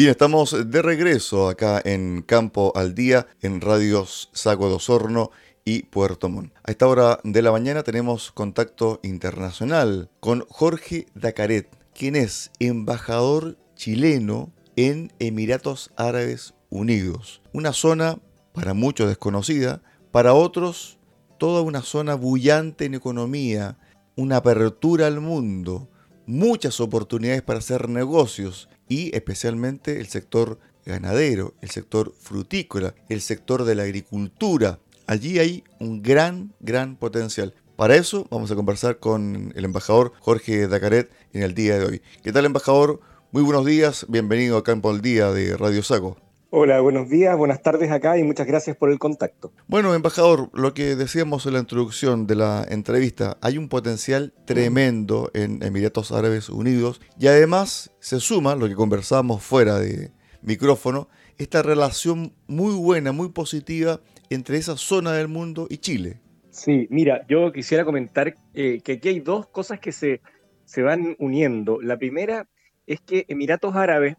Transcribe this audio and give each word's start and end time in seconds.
Bien, 0.00 0.12
estamos 0.12 0.56
de 0.70 0.80
regreso 0.80 1.50
acá 1.50 1.78
en 1.84 2.22
Campo 2.22 2.72
al 2.74 2.94
Día, 2.94 3.26
en 3.42 3.60
Radios 3.60 4.30
Sago 4.32 4.70
de 4.70 4.76
Osorno 4.76 5.30
y 5.62 5.82
Puerto 5.82 6.30
Montt. 6.30 6.54
A 6.64 6.70
esta 6.70 6.86
hora 6.86 7.20
de 7.22 7.42
la 7.42 7.52
mañana 7.52 7.82
tenemos 7.82 8.32
contacto 8.32 9.00
internacional 9.02 10.08
con 10.18 10.46
Jorge 10.48 11.04
Dacaret, 11.14 11.68
quien 11.94 12.16
es 12.16 12.50
embajador 12.60 13.58
chileno 13.74 14.50
en 14.74 15.12
Emiratos 15.18 15.90
Árabes 15.98 16.54
Unidos. 16.70 17.42
Una 17.52 17.74
zona 17.74 18.16
para 18.54 18.72
muchos 18.72 19.06
desconocida, 19.06 19.82
para 20.12 20.32
otros 20.32 20.98
toda 21.36 21.60
una 21.60 21.82
zona 21.82 22.14
bullante 22.14 22.86
en 22.86 22.94
economía, 22.94 23.76
una 24.16 24.38
apertura 24.38 25.08
al 25.08 25.20
mundo, 25.20 25.89
muchas 26.30 26.80
oportunidades 26.80 27.42
para 27.42 27.58
hacer 27.58 27.88
negocios 27.88 28.68
y 28.88 29.14
especialmente 29.14 30.00
el 30.00 30.06
sector 30.06 30.58
ganadero, 30.86 31.54
el 31.60 31.70
sector 31.70 32.14
frutícola, 32.18 32.94
el 33.08 33.20
sector 33.20 33.64
de 33.64 33.74
la 33.74 33.82
agricultura. 33.82 34.78
Allí 35.06 35.38
hay 35.38 35.64
un 35.80 36.02
gran, 36.02 36.54
gran 36.60 36.96
potencial. 36.96 37.54
Para 37.76 37.96
eso 37.96 38.26
vamos 38.30 38.50
a 38.50 38.56
conversar 38.56 38.98
con 38.98 39.52
el 39.56 39.64
embajador 39.64 40.12
Jorge 40.20 40.68
Dacaret 40.68 41.10
en 41.32 41.42
el 41.42 41.54
día 41.54 41.78
de 41.78 41.84
hoy. 41.84 42.02
¿Qué 42.22 42.32
tal 42.32 42.44
embajador? 42.44 43.00
Muy 43.32 43.42
buenos 43.42 43.66
días, 43.66 44.06
bienvenido 44.08 44.56
a 44.56 44.64
Campo 44.64 44.90
al 44.90 45.00
Día 45.00 45.30
de 45.32 45.56
Radio 45.56 45.82
Sago. 45.82 46.29
Hola, 46.52 46.80
buenos 46.80 47.08
días, 47.08 47.36
buenas 47.36 47.62
tardes 47.62 47.92
acá 47.92 48.18
y 48.18 48.24
muchas 48.24 48.44
gracias 48.44 48.76
por 48.76 48.90
el 48.90 48.98
contacto. 48.98 49.52
Bueno, 49.68 49.94
embajador, 49.94 50.50
lo 50.52 50.74
que 50.74 50.96
decíamos 50.96 51.46
en 51.46 51.52
la 51.52 51.60
introducción 51.60 52.26
de 52.26 52.34
la 52.34 52.66
entrevista, 52.68 53.38
hay 53.40 53.56
un 53.56 53.68
potencial 53.68 54.34
tremendo 54.46 55.30
en 55.32 55.62
Emiratos 55.62 56.10
Árabes 56.10 56.48
Unidos 56.48 57.00
y 57.20 57.28
además 57.28 57.94
se 58.00 58.18
suma 58.18 58.56
lo 58.56 58.68
que 58.68 58.74
conversamos 58.74 59.44
fuera 59.44 59.78
de 59.78 60.10
micrófono, 60.42 61.08
esta 61.38 61.62
relación 61.62 62.32
muy 62.48 62.74
buena, 62.74 63.12
muy 63.12 63.28
positiva 63.28 64.00
entre 64.28 64.56
esa 64.56 64.76
zona 64.76 65.12
del 65.12 65.28
mundo 65.28 65.68
y 65.70 65.78
Chile. 65.78 66.18
Sí, 66.50 66.88
mira, 66.90 67.24
yo 67.28 67.52
quisiera 67.52 67.84
comentar 67.84 68.34
eh, 68.54 68.80
que 68.82 68.94
aquí 68.94 69.08
hay 69.08 69.20
dos 69.20 69.46
cosas 69.46 69.78
que 69.78 69.92
se, 69.92 70.20
se 70.64 70.82
van 70.82 71.14
uniendo. 71.20 71.80
La 71.80 71.96
primera 71.96 72.48
es 72.88 73.00
que 73.00 73.24
Emiratos 73.28 73.76
Árabes 73.76 74.16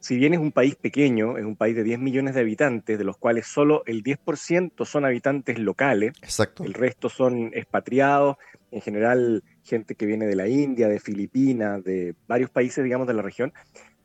si 0.00 0.16
bien 0.16 0.34
es 0.34 0.40
un 0.40 0.52
país 0.52 0.76
pequeño, 0.76 1.38
es 1.38 1.44
un 1.44 1.56
país 1.56 1.74
de 1.74 1.82
10 1.84 1.98
millones 1.98 2.34
de 2.34 2.40
habitantes, 2.40 2.98
de 2.98 3.04
los 3.04 3.16
cuales 3.16 3.46
solo 3.46 3.82
el 3.86 4.02
10% 4.02 4.84
son 4.84 5.04
habitantes 5.04 5.58
locales, 5.58 6.12
Exacto. 6.22 6.64
el 6.64 6.74
resto 6.74 7.08
son 7.08 7.50
expatriados, 7.54 8.36
en 8.70 8.80
general 8.80 9.42
gente 9.64 9.94
que 9.94 10.06
viene 10.06 10.26
de 10.26 10.36
la 10.36 10.48
India, 10.48 10.88
de 10.88 11.00
Filipinas, 11.00 11.82
de 11.82 12.14
varios 12.26 12.50
países, 12.50 12.84
digamos, 12.84 13.06
de 13.06 13.14
la 13.14 13.22
región. 13.22 13.52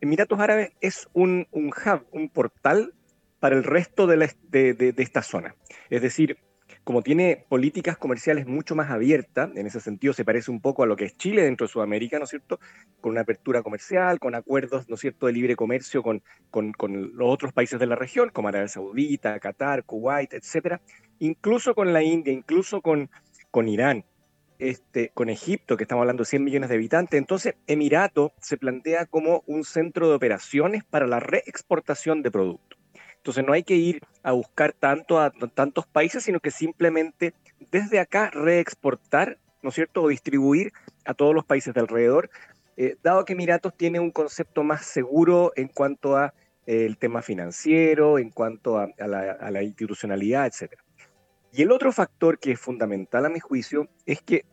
Emiratos 0.01 0.39
Árabes 0.39 0.71
es 0.81 1.07
un, 1.13 1.47
hub, 1.51 2.05
un 2.11 2.29
portal 2.29 2.93
para 3.39 3.55
el 3.55 3.63
resto 3.63 4.07
de, 4.07 4.17
de 4.49 4.93
esta 4.97 5.21
zona. 5.21 5.55
Es 5.89 6.01
decir, 6.01 6.37
como 6.83 7.01
tiene 7.01 7.45
políticas 7.47 7.97
comerciales 7.97 8.45
mucho 8.45 8.75
más 8.75 8.91
abiertas, 8.91 9.49
en 9.55 9.65
ese 9.65 9.79
sentido 9.79 10.13
se 10.13 10.25
parece 10.25 10.51
un 10.51 10.59
poco 10.59 10.83
a 10.83 10.85
lo 10.85 10.95
que 10.95 11.05
es 11.05 11.15
Chile 11.17 11.43
dentro 11.43 11.65
de 11.65 11.71
Sudamérica, 11.71 12.17
¿no 12.17 12.25
es 12.25 12.29
cierto? 12.29 12.59
Con 12.99 13.11
una 13.11 13.21
apertura 13.21 13.63
comercial, 13.63 14.19
con 14.19 14.35
acuerdos, 14.35 14.89
¿no 14.89 14.95
es 14.95 15.01
cierto?, 15.01 15.27
de 15.27 15.33
libre 15.33 15.55
comercio 15.55 16.03
con, 16.03 16.21
con, 16.49 16.73
los 17.15 17.29
otros 17.29 17.53
países 17.53 17.79
de 17.79 17.85
la 17.85 17.95
región, 17.95 18.29
como 18.29 18.49
Arabia 18.49 18.67
Saudita, 18.67 19.39
Qatar, 19.39 19.85
Kuwait, 19.85 20.33
etcétera, 20.33 20.81
incluso 21.19 21.73
con 21.73 21.93
la 21.93 22.03
India, 22.03 22.33
incluso 22.33 22.81
con, 22.81 23.09
con 23.49 23.67
Irán. 23.67 24.05
Este, 24.59 25.09
con 25.09 25.29
Egipto, 25.29 25.75
que 25.75 25.83
estamos 25.83 26.03
hablando 26.03 26.21
de 26.21 26.29
100 26.29 26.43
millones 26.43 26.69
de 26.69 26.75
habitantes. 26.75 27.17
Entonces, 27.17 27.55
Emirato 27.67 28.31
se 28.39 28.55
plantea 28.55 29.07
como 29.07 29.43
un 29.45 29.65
centro 29.65 30.07
de 30.07 30.15
operaciones 30.15 30.85
para 30.85 31.05
la 31.05 31.19
reexportación 31.19 32.21
de 32.21 32.31
productos. 32.31 32.79
Entonces 33.23 33.45
no 33.45 33.53
hay 33.53 33.63
que 33.63 33.75
ir 33.75 34.01
a 34.21 34.33
buscar 34.33 34.73
tanto 34.73 35.17
a 35.17 35.31
tantos 35.31 35.87
países, 35.87 36.25
sino 36.25 36.41
que 36.41 36.51
simplemente 36.51 37.33
desde 37.71 38.01
acá 38.01 38.29
reexportar, 38.29 39.37
¿no 39.61 39.69
es 39.69 39.75
cierto?, 39.75 40.03
o 40.03 40.09
distribuir 40.09 40.73
a 41.05 41.13
todos 41.13 41.33
los 41.33 41.45
países 41.45 41.73
de 41.73 41.79
alrededor, 41.79 42.29
eh, 42.75 42.97
dado 43.01 43.23
que 43.23 43.31
Emiratos 43.31 43.77
tiene 43.77 44.01
un 44.01 44.11
concepto 44.11 44.65
más 44.65 44.85
seguro 44.85 45.53
en 45.55 45.69
cuanto 45.69 46.17
a 46.17 46.33
eh, 46.65 46.85
el 46.85 46.97
tema 46.97 47.21
financiero, 47.21 48.19
en 48.19 48.29
cuanto 48.29 48.77
a, 48.77 48.89
la, 48.97 49.31
a 49.31 49.51
la 49.51 49.63
institucionalidad, 49.63 50.45
etc. 50.45 50.73
Y 51.53 51.61
el 51.61 51.71
otro 51.71 51.93
factor 51.93 52.39
que 52.39 52.51
es 52.51 52.59
fundamental 52.59 53.25
a 53.25 53.29
mi 53.29 53.39
juicio 53.39 53.87
es 54.05 54.21
que 54.21 54.43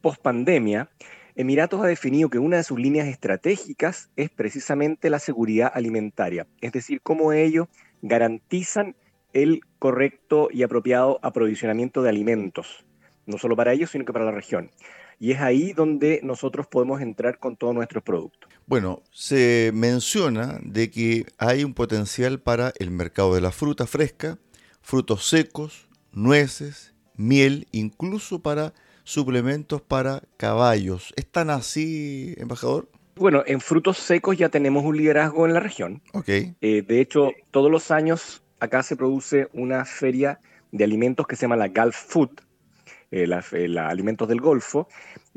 post 0.00 0.22
pandemia, 0.22 0.88
Emiratos 1.34 1.82
ha 1.82 1.86
definido 1.86 2.28
que 2.28 2.38
una 2.38 2.58
de 2.58 2.62
sus 2.62 2.78
líneas 2.78 3.08
estratégicas 3.08 4.10
es 4.16 4.28
precisamente 4.28 5.08
la 5.08 5.18
seguridad 5.18 5.72
alimentaria, 5.74 6.46
es 6.60 6.72
decir, 6.72 7.00
cómo 7.02 7.32
ellos 7.32 7.68
garantizan 8.02 8.96
el 9.32 9.60
correcto 9.78 10.48
y 10.52 10.62
apropiado 10.62 11.18
aprovisionamiento 11.22 12.02
de 12.02 12.10
alimentos, 12.10 12.84
no 13.24 13.38
solo 13.38 13.56
para 13.56 13.72
ellos, 13.72 13.90
sino 13.90 14.04
que 14.04 14.12
para 14.12 14.26
la 14.26 14.32
región. 14.32 14.70
Y 15.18 15.32
es 15.32 15.40
ahí 15.40 15.72
donde 15.72 16.20
nosotros 16.22 16.66
podemos 16.66 17.00
entrar 17.00 17.38
con 17.38 17.56
todos 17.56 17.74
nuestros 17.74 18.02
productos. 18.02 18.50
Bueno, 18.66 19.02
se 19.10 19.70
menciona 19.72 20.58
de 20.62 20.90
que 20.90 21.26
hay 21.38 21.64
un 21.64 21.74
potencial 21.74 22.40
para 22.40 22.72
el 22.78 22.90
mercado 22.90 23.34
de 23.34 23.40
la 23.40 23.52
fruta 23.52 23.86
fresca, 23.86 24.38
frutos 24.82 25.28
secos, 25.28 25.88
nueces, 26.12 26.92
miel, 27.16 27.68
incluso 27.72 28.42
para 28.42 28.74
suplementos 29.04 29.80
para 29.80 30.22
caballos. 30.36 31.12
¿Es 31.16 31.26
tan 31.26 31.50
así, 31.50 32.34
embajador? 32.38 32.88
Bueno, 33.16 33.42
en 33.46 33.60
frutos 33.60 33.98
secos 33.98 34.36
ya 34.36 34.48
tenemos 34.48 34.84
un 34.84 34.96
liderazgo 34.96 35.46
en 35.46 35.54
la 35.54 35.60
región. 35.60 36.02
Ok. 36.12 36.28
Eh, 36.28 36.54
de 36.60 37.00
hecho, 37.00 37.32
todos 37.50 37.70
los 37.70 37.90
años 37.90 38.42
acá 38.58 38.82
se 38.82 38.96
produce 38.96 39.48
una 39.52 39.84
feria 39.84 40.40
de 40.70 40.84
alimentos 40.84 41.26
que 41.26 41.36
se 41.36 41.42
llama 41.42 41.56
la 41.56 41.68
Gulf 41.68 41.96
Food, 41.96 42.30
eh, 43.10 43.26
la, 43.26 43.88
Alimentos 43.88 44.26
del 44.28 44.40
Golfo. 44.40 44.88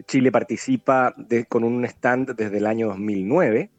Chile 0.07 0.31
participa 0.31 1.13
con 1.49 1.63
un 1.63 1.83
stand 1.85 2.35
desde 2.35 2.57
el 2.57 2.65
año 2.65 2.87
2009, 2.87 3.69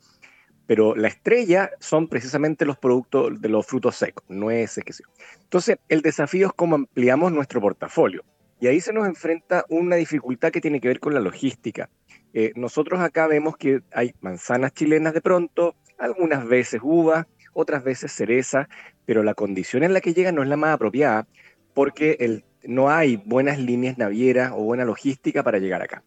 pero 0.67 0.95
la 0.95 1.09
estrella 1.09 1.71
son 1.81 2.09
precisamente 2.09 2.67
los 2.67 2.77
productos 2.77 3.41
de 3.41 3.49
los 3.49 3.67
frutos 3.67 3.97
secos, 3.97 4.25
nueces, 4.29 4.85
qué 4.85 4.93
sé 4.93 5.05
yo. 5.05 5.25
Entonces, 5.43 5.79
el 5.89 6.03
desafío 6.03 6.49
es 6.49 6.53
cómo 6.53 6.75
ampliamos 6.75 7.33
nuestro 7.33 7.61
portafolio. 7.61 8.23
Y 8.61 8.69
ahí 8.69 8.81
se 8.81 8.93
nos 8.93 9.07
enfrenta 9.07 9.65
una 9.69 9.97
dificultad 9.97 10.51
que 10.51 10.61
tiene 10.61 10.81
que 10.81 10.89
ver 10.89 11.01
con 11.01 11.15
la 11.15 11.21
logística. 11.21 11.91
Eh, 12.33 12.53
nosotros 12.55 13.01
acá 13.01 13.27
vemos 13.27 13.57
que 13.57 13.81
hay 13.93 14.15
manzanas 14.21 14.73
chilenas 14.73 15.15
de 15.15 15.21
pronto, 15.21 15.75
algunas 15.99 16.47
veces 16.47 16.81
uvas, 16.83 17.27
otras 17.53 17.83
veces 17.85 18.13
cereza, 18.13 18.69
pero 19.05 19.23
la 19.23 19.35
condición 19.35 19.83
en 19.83 19.93
la 19.93 20.01
que 20.01 20.13
llegan 20.13 20.35
no 20.35 20.43
es 20.43 20.49
la 20.49 20.57
más 20.57 20.75
apropiada 20.75 21.27
porque 21.75 22.43
no 22.65 22.91
hay 22.91 23.17
buenas 23.17 23.59
líneas 23.59 23.99
navieras 23.99 24.53
o 24.55 24.65
buena 24.65 24.85
logística 24.85 25.43
para 25.43 25.59
llegar 25.59 25.83
acá. 25.83 26.03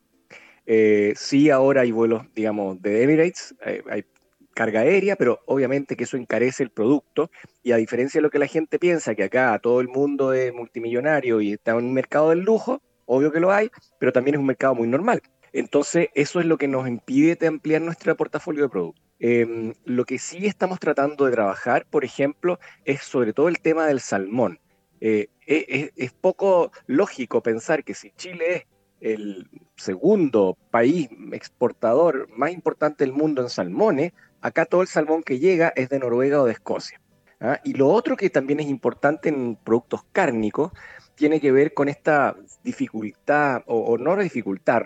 Eh, 0.66 1.14
sí, 1.16 1.50
ahora 1.50 1.82
hay 1.82 1.92
vuelos, 1.92 2.26
digamos, 2.36 2.80
de 2.82 3.04
Emirates, 3.04 3.56
eh, 3.66 3.82
hay 3.90 4.06
carga 4.54 4.82
aérea, 4.82 5.16
pero 5.16 5.40
obviamente 5.46 5.96
que 5.96 6.04
eso 6.04 6.18
encarece 6.18 6.64
el 6.64 6.70
producto 6.70 7.32
y 7.64 7.72
a 7.72 7.78
diferencia 7.78 8.20
de 8.20 8.24
lo 8.24 8.30
que 8.30 8.40
la 8.40 8.48
gente 8.48 8.80
piensa, 8.80 9.16
que 9.16 9.24
acá 9.24 9.58
todo 9.60 9.82
el 9.82 9.88
mundo 9.88 10.34
es 10.34 10.54
multimillonario 10.54 11.42
y 11.42 11.54
está 11.54 11.72
en 11.72 11.78
un 11.78 11.94
mercado 11.94 12.30
del 12.30 12.42
lujo, 12.42 12.82
obvio 13.06 13.32
que 13.32 13.40
lo 13.40 13.52
hay, 13.52 13.70
pero 14.00 14.12
también 14.12 14.36
es 14.36 14.40
un 14.40 14.48
mercado 14.48 14.76
muy 14.76 14.88
normal. 14.88 15.22
Entonces, 15.52 16.10
eso 16.14 16.40
es 16.40 16.46
lo 16.46 16.58
que 16.58 16.68
nos 16.68 16.88
impide 16.88 17.36
de 17.36 17.48
ampliar 17.48 17.82
nuestro 17.82 18.16
portafolio 18.16 18.64
de 18.64 18.70
productos. 18.70 19.04
Em, 19.20 19.74
lo 19.84 20.06
que 20.06 20.18
sí 20.18 20.46
estamos 20.46 20.80
tratando 20.80 21.26
de 21.26 21.32
trabajar, 21.32 21.86
por 21.90 22.06
ejemplo, 22.06 22.60
es 22.86 23.02
sobre 23.02 23.34
todo 23.34 23.50
el 23.50 23.60
tema 23.60 23.86
del 23.88 24.00
salmón. 24.00 24.60
Eh, 25.02 25.30
e, 25.46 25.66
e, 25.68 25.92
es, 25.96 26.12
poco 26.12 26.72
lógico 26.88 27.42
pensar 27.42 27.84
que 27.84 27.94
si 27.94 28.12
Chile 28.12 28.56
es 28.56 28.66
el 29.02 29.50
segundo 29.76 30.58
país 30.72 31.10
exportador 31.32 32.30
más 32.38 32.52
importante 32.52 33.04
del 33.04 33.14
mundo 33.14 33.42
en 33.42 33.50
salmones, 33.50 34.14
acá 34.42 34.66
todo 34.66 34.82
el 34.82 34.88
salmón 34.88 35.24
que 35.24 35.40
llega 35.40 35.74
es 35.76 35.90
de 35.90 36.00
Noruega 36.00 36.42
o 36.42 36.46
de 36.46 36.54
Escocia. 36.54 37.02
¿ah? 37.40 37.60
Y 37.64 37.74
lo 37.74 37.88
otro 37.90 38.16
que 38.18 38.30
también 38.30 38.60
es 38.60 38.68
importante 38.68 39.30
en 39.30 39.56
productos 39.56 40.04
cárnicos 40.12 40.72
tiene 41.16 41.42
que 41.42 41.52
ver 41.52 41.74
con 41.74 41.90
esta 41.90 42.36
dificultad, 42.64 43.64
o, 43.66 43.98
no 43.98 44.16
dificultad, 44.18 44.84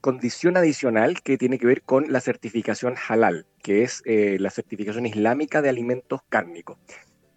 condición 0.00 0.56
adicional 0.56 1.22
que 1.22 1.36
tiene 1.36 1.58
que 1.58 1.66
ver 1.66 1.82
con 1.82 2.10
la 2.12 2.20
certificación 2.20 2.94
halal, 3.08 3.46
que 3.62 3.82
es 3.82 4.02
eh, 4.06 4.38
la 4.40 4.50
certificación 4.50 5.06
islámica 5.06 5.60
de 5.62 5.68
alimentos 5.68 6.20
cárnicos. 6.28 6.78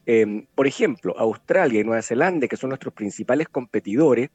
Em, 0.05 0.47
por 0.55 0.67
ejemplo, 0.67 1.13
Australia 1.17 1.81
y 1.81 1.83
Nueva 1.83 2.01
Zelanda, 2.01 2.47
que 2.47 2.55
son 2.55 2.69
nuestros 2.69 2.93
principales 2.93 3.49
competidores, 3.49 4.29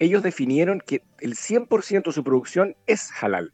ellos 0.00 0.22
definieron 0.24 0.80
que 0.80 1.04
el 1.20 1.36
100% 1.36 2.10
de 2.10 2.12
su 2.12 2.24
producción 2.24 2.76
es 2.86 3.08
halal. 3.20 3.52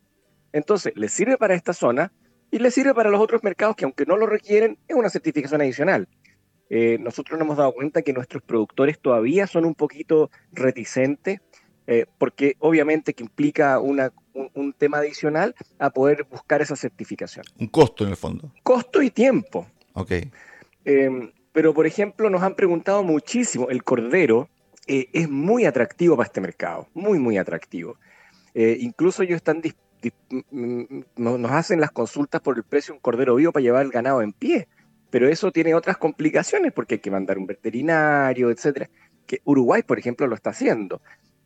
Entonces, 0.52 0.94
les 0.96 1.12
sirve 1.12 1.37
para 1.37 1.55
esta 1.55 1.75
zona 1.75 2.11
y 2.50 2.58
les 2.58 2.74
sirve 2.74 2.94
para 2.94 3.10
los 3.10 3.20
otros 3.20 3.42
mercados 3.42 3.76
que 3.76 3.84
aunque 3.84 4.06
no 4.06 4.16
lo 4.16 4.26
requieren, 4.26 4.78
es 4.88 4.96
una 4.96 5.10
certificación 5.10 5.60
adicional. 5.60 6.08
Eh, 6.70 6.98
nosotros 7.00 7.38
nos 7.38 7.46
hemos 7.46 7.56
dado 7.56 7.72
cuenta 7.72 8.02
que 8.02 8.12
nuestros 8.12 8.42
productores 8.42 8.98
todavía 8.98 9.46
son 9.46 9.64
un 9.64 9.74
poquito 9.74 10.30
reticentes, 10.52 11.40
eh, 11.86 12.06
porque 12.18 12.56
obviamente 12.58 13.14
que 13.14 13.22
implica 13.22 13.78
una, 13.78 14.12
un 14.54 14.72
tema 14.74 14.98
adicional 14.98 15.54
a 15.78 15.90
poder 15.90 16.24
buscar 16.24 16.60
esa 16.60 16.76
certificación. 16.76 17.44
Un 17.58 17.68
costo 17.68 18.04
en 18.04 18.10
el 18.10 18.16
fondo. 18.16 18.52
Costo 18.62 19.00
y 19.00 19.10
tiempo. 19.10 19.66
Ok. 19.94 20.12
Em, 20.84 21.32
pero, 21.52 21.72
por 21.72 21.86
ejemplo, 21.86 22.28
nos 22.28 22.42
han 22.42 22.54
preguntado 22.54 23.02
muchísimo, 23.02 23.68
el 23.70 23.82
cordero 23.82 24.48
eh, 24.86 25.08
es 25.12 25.28
muy 25.28 25.64
atractivo 25.64 26.16
para 26.16 26.26
este 26.26 26.40
mercado, 26.40 26.88
muy, 26.94 27.18
muy 27.18 27.38
atractivo. 27.38 27.98
Incluso 28.54 29.22
ellos 29.22 29.36
están 29.36 29.60
nos 30.50 31.50
hacen 31.50 31.80
las 31.80 31.90
consultas 31.90 32.40
por 32.40 32.56
el 32.56 32.64
precio 32.64 32.92
de 32.92 32.96
un 32.96 33.00
cordero 33.00 33.34
vivo 33.36 33.52
para 33.52 33.62
llevar 33.62 33.84
el 33.84 33.90
ganado 33.90 34.22
en 34.22 34.32
pie, 34.32 34.68
pero 35.10 35.28
eso 35.28 35.50
tiene 35.52 35.74
otras 35.74 35.96
complicaciones 35.96 36.72
porque 36.72 36.96
hay 36.96 37.00
que 37.00 37.10
mandar 37.10 37.38
un 37.38 37.46
veterinario, 37.46 38.50
etcétera. 38.50 38.90
Que 39.26 39.40
Uruguay, 39.44 39.82
por 39.82 39.98
ejemplo, 39.98 40.26
lo 40.26 40.34
está 40.34 40.50
haciendo. 40.50 41.00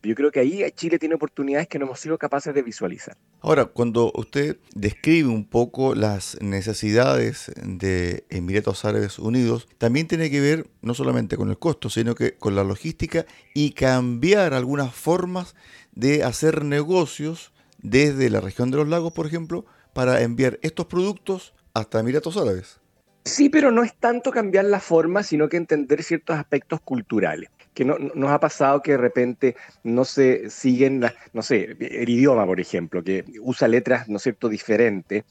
Yo 0.05 0.15
creo 0.15 0.31
que 0.31 0.41
ahí 0.41 0.65
Chile 0.75 0.99
tiene 0.99 1.15
oportunidades 1.15 1.69
que 1.69 1.79
no 1.79 1.85
hemos 1.85 1.99
sido 1.99 2.17
capaces 2.17 2.53
de 2.53 2.61
visualizar. 2.61 3.15
Ahora, 3.39 3.65
cuando 3.65 4.11
usted 4.15 4.57
describe 4.75 5.29
un 5.29 5.45
poco 5.45 5.95
las 5.95 6.37
necesidades 6.41 7.53
de 7.63 8.25
Emiratos 8.29 8.83
Árabes 8.83 9.17
Unidos, 9.17 9.69
también 9.77 10.09
tiene 10.09 10.29
que 10.29 10.41
ver 10.41 10.67
no 10.81 10.93
solamente 10.93 11.37
con 11.37 11.49
el 11.49 11.57
costo, 11.57 11.89
sino 11.89 12.15
que 12.15 12.35
con 12.35 12.53
la 12.53 12.65
logística 12.65 13.25
y 13.53 13.71
cambiar 13.71 14.53
algunas 14.53 14.93
formas 14.93 15.55
de 15.93 16.25
hacer 16.25 16.65
negocios 16.65 17.52
desde 17.83 18.31
la 18.31 18.41
región 18.41 18.71
de 18.71 18.77
los 18.77 18.87
lagos, 18.87 19.13
por 19.13 19.27
ejemplo, 19.27 19.65
para 19.93 20.21
enviar 20.21 20.57
estos 20.63 20.87
productos 20.87 21.53
hasta 21.75 21.99
Emiratos 21.99 22.37
Árabes. 22.37 22.79
Sí, 23.25 23.49
pero 23.49 23.71
no 23.71 23.83
es 23.83 23.93
tanto 23.95 24.31
cambiar 24.31 24.65
la 24.65 24.79
forma, 24.79 25.23
sino 25.23 25.47
que 25.47 25.57
entender 25.57 26.03
ciertos 26.03 26.35
aspectos 26.35 26.81
culturales 26.81 27.49
que 27.73 27.85
no, 27.85 27.97
nos 27.97 28.31
ha 28.31 28.39
pasado 28.39 28.81
que 28.81 28.91
de 28.91 28.97
repente 28.97 29.55
no 29.83 30.05
se 30.05 30.49
siguen, 30.49 31.05
no 31.33 31.41
sé, 31.41 31.75
el 31.79 32.09
idioma, 32.09 32.45
por 32.45 32.59
ejemplo, 32.59 33.03
que 33.03 33.25
usa 33.41 33.67
letras, 33.67 34.07
¿no 34.07 34.17
es 34.17 34.23
cierto?, 34.23 34.49
diferentes. 34.49 35.23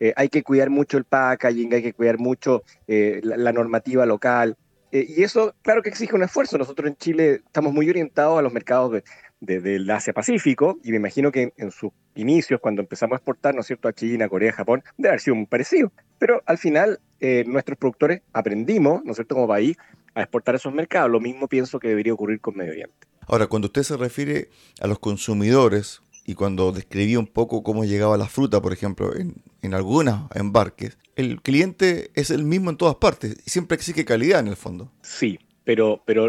Eh, 0.00 0.12
hay 0.16 0.28
que 0.28 0.42
cuidar 0.42 0.70
mucho 0.70 0.98
el 0.98 1.04
packaging, 1.04 1.72
hay 1.72 1.82
que 1.82 1.92
cuidar 1.92 2.18
mucho 2.18 2.62
eh, 2.88 3.20
la, 3.22 3.52
normativa 3.52 4.04
local. 4.06 4.56
Eh, 4.90 5.06
y 5.08 5.22
eso, 5.22 5.54
claro 5.62 5.82
que 5.82 5.88
exige 5.88 6.14
un 6.14 6.24
esfuerzo. 6.24 6.58
Nosotros 6.58 6.88
en 6.88 6.96
Chile 6.96 7.42
estamos 7.46 7.72
muy 7.72 7.88
orientados 7.88 8.38
a 8.38 8.42
los 8.42 8.52
mercados 8.52 8.92
de, 8.92 9.04
del 9.44 9.90
Asia-Pacífico, 9.90 10.78
y 10.82 10.90
me 10.90 10.96
imagino 10.96 11.30
que 11.32 11.52
en, 11.56 11.70
sus 11.70 11.92
inicios, 12.14 12.60
cuando 12.60 12.82
empezamos 12.82 13.14
a 13.14 13.16
exportar, 13.16 13.54
¿no 13.54 13.60
es 13.60 13.66
cierto?, 13.66 13.88
a 13.88 13.92
China, 13.92 14.28
Corea, 14.28 14.52
Japón, 14.52 14.82
debe 14.96 15.10
haber 15.10 15.20
sido 15.20 15.36
muy 15.36 15.46
parecido. 15.46 15.92
Pero 16.18 16.42
al 16.46 16.58
final, 16.58 17.00
nuestros 17.46 17.78
productores 17.78 18.22
aprendimos, 18.32 19.04
¿no 19.04 19.12
es 19.12 19.16
cierto?, 19.16 19.34
como 19.34 19.48
país, 19.48 19.76
a 20.14 20.22
exportar 20.22 20.54
a 20.54 20.58
esos 20.58 20.72
mercados. 20.72 21.10
Lo 21.10 21.20
mismo 21.20 21.48
pienso 21.48 21.78
que 21.78 21.88
debería 21.88 22.14
ocurrir 22.14 22.40
con 22.40 22.56
Medio 22.56 22.72
Oriente. 22.72 23.06
Ahora, 23.26 23.46
cuando 23.46 23.66
usted 23.66 23.82
se 23.82 23.96
refiere 23.96 24.48
a 24.80 24.86
los 24.86 24.98
consumidores 24.98 26.02
y 26.26 26.34
cuando 26.34 26.72
describía 26.72 27.18
un 27.18 27.26
poco 27.26 27.62
cómo 27.62 27.84
llegaba 27.84 28.16
la 28.16 28.26
fruta, 28.26 28.60
por 28.60 28.72
ejemplo, 28.72 29.14
en, 29.16 29.34
en 29.62 29.74
algunos 29.74 30.30
embarques, 30.34 30.98
el 31.16 31.40
cliente 31.42 32.10
es 32.14 32.30
el 32.30 32.44
mismo 32.44 32.70
en 32.70 32.76
todas 32.76 32.96
partes 32.96 33.36
y 33.44 33.50
siempre 33.50 33.76
exige 33.76 34.04
calidad 34.04 34.40
en 34.40 34.48
el 34.48 34.56
fondo. 34.56 34.90
Sí, 35.02 35.38
pero, 35.64 36.02
pero 36.04 36.28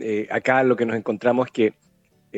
eh, 0.00 0.28
acá 0.30 0.62
lo 0.62 0.76
que 0.76 0.86
nos 0.86 0.96
encontramos 0.96 1.46
es 1.46 1.52
que 1.52 1.74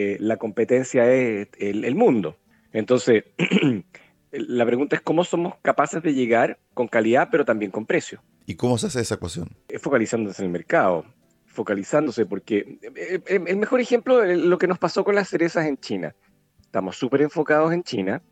eh, 0.01 0.17
la 0.21 0.37
competencia 0.37 1.13
es 1.13 1.49
el, 1.59 1.85
el 1.85 1.97
mundo. 1.97 2.37
Entonces, 2.73 3.25
la 4.31 4.65
pregunta 4.65 4.95
es 4.95 5.03
cómo 5.03 5.25
somos 5.25 5.55
capaces 5.61 6.01
de 6.05 6.15
llegar 6.15 6.61
con 6.73 6.87
calidad, 6.87 7.31
pero 7.33 7.45
también 7.45 7.73
con 7.73 7.85
precio. 7.85 8.23
¿Y 8.47 8.55
cómo 8.55 8.79
se 8.79 8.87
hace 8.87 9.01
esa 9.01 9.17
ecuación? 9.17 9.49
Focalizándose 9.81 10.41
en 10.43 10.47
el 10.47 10.53
mercado, 10.53 11.05
focalizándose, 11.47 12.27
porque 12.27 12.79
eh, 12.81 13.21
eh, 13.27 13.41
el 13.45 13.57
mejor 13.57 13.81
ejemplo 13.81 14.23
es 14.23 14.39
lo 14.39 14.57
que 14.57 14.69
nos 14.69 14.79
pasó 14.79 15.03
con 15.03 15.17
las 15.17 15.31
cerezas 15.31 15.67
en 15.67 15.77
China. 15.79 16.15
Estamos 16.61 16.97
súper 16.97 17.23
enfocados 17.23 17.73
en 17.73 17.83
China, 17.83 18.23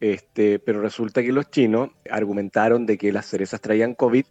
este, 0.00 0.58
pero 0.58 0.80
resulta 0.80 1.22
que 1.22 1.30
los 1.30 1.48
chinos 1.52 1.90
argumentaron 2.10 2.84
de 2.84 2.98
que 2.98 3.12
las 3.12 3.26
cerezas 3.26 3.60
traían 3.60 3.94
COVID 3.94 4.26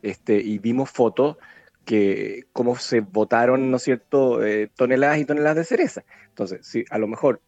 este, 0.00 0.38
y 0.38 0.58
vimos 0.58 0.88
fotos 0.88 1.36
que 1.84 2.44
cómo 2.52 2.76
se 2.76 3.00
botaron, 3.00 3.70
¿no 3.70 3.78
cierto?, 3.78 4.44
eh, 4.44 4.70
toneladas 4.74 5.18
y 5.18 5.24
toneladas 5.24 5.56
de 5.56 5.64
cereza. 5.64 6.04
Entonces, 6.28 6.66
si 6.66 6.84
a 6.90 6.98
lo 6.98 7.06
mejor 7.06 7.40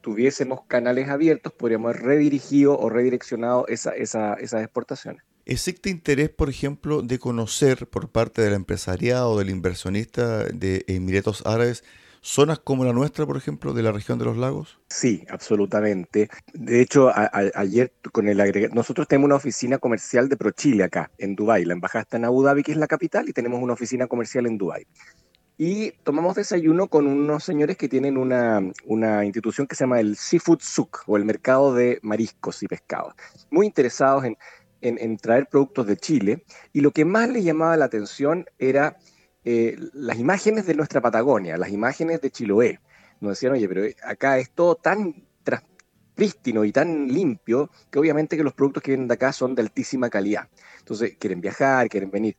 tuviésemos 0.00 0.60
canales 0.66 1.08
abiertos, 1.08 1.52
podríamos 1.52 1.94
haber 1.94 2.02
redirigido 2.02 2.78
o 2.78 2.90
redireccionado 2.90 3.66
esa, 3.68 3.92
esa, 3.92 4.34
esas 4.34 4.62
exportaciones. 4.62 5.22
¿Existe 5.46 5.90
interés, 5.90 6.30
por 6.30 6.48
ejemplo, 6.48 7.02
de 7.02 7.18
conocer 7.18 7.86
por 7.86 8.08
parte 8.08 8.42
del 8.42 8.54
empresariado 8.54 9.30
o 9.30 9.38
del 9.38 9.50
inversionista 9.50 10.44
de 10.44 10.84
Emiratos 10.88 11.44
Árabes 11.46 11.84
zonas 12.24 12.58
como 12.58 12.84
la 12.84 12.92
nuestra, 12.92 13.26
por 13.26 13.36
ejemplo, 13.36 13.74
de 13.74 13.82
la 13.82 13.92
región 13.92 14.18
de 14.18 14.24
los 14.24 14.36
lagos? 14.36 14.80
Sí, 14.88 15.24
absolutamente. 15.28 16.30
De 16.54 16.80
hecho, 16.80 17.12
ayer 17.14 17.92
con 18.12 18.28
el 18.28 18.40
agregado, 18.40 18.74
nosotros 18.74 19.06
tenemos 19.06 19.26
una 19.26 19.36
oficina 19.36 19.78
comercial 19.78 20.28
de 20.28 20.36
ProChile 20.36 20.84
acá, 20.84 21.10
en 21.18 21.36
Dubái. 21.36 21.64
La 21.64 21.74
embajada 21.74 22.02
está 22.02 22.16
en 22.16 22.24
Abu 22.24 22.42
Dhabi, 22.42 22.62
que 22.62 22.72
es 22.72 22.78
la 22.78 22.86
capital, 22.86 23.28
y 23.28 23.32
tenemos 23.32 23.62
una 23.62 23.74
oficina 23.74 24.06
comercial 24.06 24.46
en 24.46 24.56
Dubái. 24.56 24.86
Y 25.58 25.92
tomamos 26.02 26.34
desayuno 26.34 26.88
con 26.88 27.06
unos 27.06 27.44
señores 27.44 27.76
que 27.76 27.88
tienen 27.88 28.16
una, 28.16 28.60
una 28.86 29.24
institución 29.24 29.66
que 29.66 29.76
se 29.76 29.84
llama 29.84 30.00
el 30.00 30.16
Seafood 30.16 30.60
Souk, 30.60 31.02
o 31.06 31.16
el 31.16 31.24
mercado 31.24 31.74
de 31.74 32.00
mariscos 32.02 32.62
y 32.62 32.66
pescados. 32.66 33.14
Muy 33.50 33.66
interesados 33.66 34.24
en 34.24 34.36
en, 34.84 35.16
traer 35.16 35.46
productos 35.46 35.86
de 35.86 35.96
Chile 35.96 36.44
y 36.72 36.80
lo 36.80 36.90
que 36.90 37.04
más 37.04 37.28
le 37.28 37.42
llamaba 37.42 37.76
la 37.76 37.86
atención 37.86 38.46
era 38.58 38.96
eh, 39.44 39.76
las 39.92 40.18
imágenes 40.18 40.66
de 40.66 40.74
nuestra 40.74 41.00
Patagonia, 41.00 41.56
las 41.56 41.70
imágenes 41.70 42.20
de 42.20 42.30
Chiloé. 42.30 42.80
Nos 43.20 43.32
decían, 43.32 43.52
oye, 43.52 43.68
pero 43.68 43.82
acá 44.02 44.38
es 44.38 44.50
todo 44.50 44.76
tan 44.76 45.14
prístino 46.14 46.64
y 46.64 46.72
tan 46.72 47.08
limpio 47.08 47.70
que 47.90 47.98
obviamente 47.98 48.36
que 48.36 48.44
los 48.44 48.54
productos 48.54 48.82
que 48.82 48.92
vienen 48.92 49.08
de 49.08 49.14
acá 49.14 49.32
son 49.32 49.54
de 49.54 49.62
altísima 49.62 50.08
calidad. 50.08 50.48
Entonces 50.78 51.16
quieren 51.18 51.40
viajar, 51.40 51.88
quieren 51.88 52.10
venir. 52.10 52.36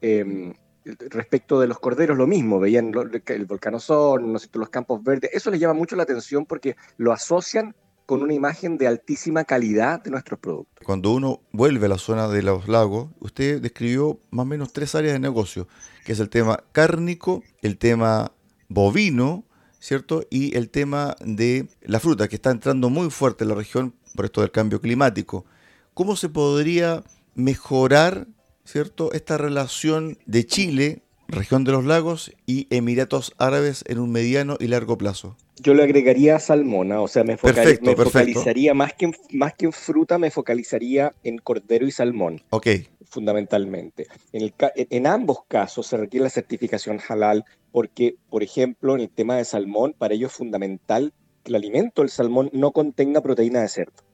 Em, 0.00 0.54
respecto 0.84 1.60
de 1.60 1.66
los 1.66 1.78
corderos, 1.78 2.16
lo 2.16 2.26
mismo, 2.26 2.58
veían 2.58 2.92
el 3.26 3.44
volcán 3.44 3.74
Osorno, 3.74 4.38
los 4.52 4.68
campos 4.70 5.02
verdes, 5.02 5.30
eso 5.34 5.50
les 5.50 5.60
llama 5.60 5.74
mucho 5.74 5.96
la 5.96 6.04
atención 6.04 6.46
porque 6.46 6.76
lo 6.96 7.12
asocian 7.12 7.74
con 8.08 8.22
una 8.22 8.32
imagen 8.32 8.78
de 8.78 8.86
altísima 8.86 9.44
calidad 9.44 10.02
de 10.02 10.10
nuestros 10.10 10.40
productos. 10.40 10.82
Cuando 10.82 11.12
uno 11.12 11.42
vuelve 11.52 11.84
a 11.84 11.90
la 11.90 11.98
zona 11.98 12.26
de 12.26 12.42
los 12.42 12.66
lagos, 12.66 13.10
usted 13.20 13.60
describió 13.60 14.18
más 14.30 14.44
o 14.44 14.46
menos 14.46 14.72
tres 14.72 14.94
áreas 14.94 15.12
de 15.12 15.18
negocio, 15.18 15.68
que 16.06 16.12
es 16.12 16.20
el 16.20 16.30
tema 16.30 16.64
cárnico, 16.72 17.42
el 17.60 17.76
tema 17.76 18.32
bovino, 18.70 19.44
¿cierto? 19.78 20.24
Y 20.30 20.56
el 20.56 20.70
tema 20.70 21.16
de 21.20 21.68
la 21.82 22.00
fruta, 22.00 22.28
que 22.28 22.36
está 22.36 22.50
entrando 22.50 22.88
muy 22.88 23.10
fuerte 23.10 23.44
en 23.44 23.50
la 23.50 23.56
región 23.56 23.94
por 24.16 24.24
esto 24.24 24.40
del 24.40 24.52
cambio 24.52 24.80
climático. 24.80 25.44
¿Cómo 25.92 26.16
se 26.16 26.30
podría 26.30 27.04
mejorar, 27.34 28.26
¿cierto?, 28.64 29.12
esta 29.12 29.36
relación 29.36 30.16
de 30.24 30.46
Chile, 30.46 31.02
región 31.28 31.64
de 31.64 31.72
los 31.72 31.84
lagos, 31.84 32.32
y 32.46 32.66
Emiratos 32.70 33.34
Árabes 33.38 33.84
en 33.86 33.98
un 33.98 34.10
mediano 34.10 34.56
y 34.58 34.66
largo 34.66 34.98
plazo? 34.98 35.36
Yo 35.60 35.74
le 35.74 35.82
agregaría 35.82 36.38
salmona, 36.38 37.00
o 37.00 37.08
sea, 37.08 37.24
me, 37.24 37.36
focalizaría 37.36 38.74
más 38.74 38.94
que, 38.94 39.06
en, 39.06 39.14
más 39.32 39.54
que 39.54 39.66
en 39.66 39.72
fruta, 39.72 40.18
me 40.18 40.30
focalizaría 40.30 41.14
en 41.24 41.38
cordero 41.38 41.86
y 41.86 41.90
salmón. 41.90 42.42
Ok. 42.50 42.68
Fundamentalmente. 43.04 44.06
En, 44.32 44.42
el, 44.42 44.54
en 44.76 45.06
ambos 45.06 45.38
casos 45.48 45.86
se 45.86 45.96
requiere 45.96 46.24
la 46.24 46.30
certificación 46.30 47.00
halal 47.08 47.44
porque, 47.72 48.16
por 48.30 48.42
ejemplo, 48.42 48.94
en 48.94 49.00
el 49.00 49.10
tema 49.10 49.36
de 49.36 49.44
salmón, 49.44 49.94
para 49.96 50.14
ello 50.14 50.28
es 50.28 50.32
fundamental 50.32 51.12
que 51.42 51.50
el 51.50 51.56
alimento 51.56 52.02
del 52.02 52.10
salmón 52.10 52.50
no 52.52 52.72
contenga 52.72 53.20
proteína 53.20 53.62
de 53.62 53.68
cerdo. 53.68 54.04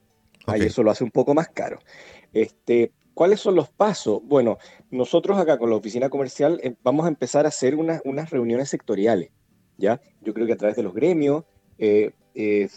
Ahí 0.47 0.61
eso 0.61 0.83
lo 0.83 0.91
hace 0.91 1.03
un 1.03 1.11
poco 1.11 1.33
más 1.33 1.49
caro. 1.49 1.79
Este, 2.33 2.91
¿Cuáles 3.15 3.39
son 3.39 3.55
los 3.55 3.69
pasos? 3.69 4.21
Bueno, 4.23 4.59
nosotros 4.91 5.39
acá 5.39 5.57
con 5.57 5.71
la 5.71 5.77
oficina 5.77 6.09
comercial 6.09 6.59
eh, 6.61 6.75
vamos 6.83 7.05
a 7.05 7.09
empezar 7.09 7.45
a 7.45 7.49
hacer 7.49 7.75
unas 7.75 8.29
reuniones 8.29 8.69
sectoriales 8.69 9.31
¿ya? 9.77 10.01
Yo 10.21 10.33
creo 10.33 10.47
que 10.47 10.53
a 10.53 10.57
través 10.57 10.75
de 10.75 10.83
los 10.83 10.93
gremios, 10.93 11.43
eh, 11.77 12.11
eh, 12.33 12.69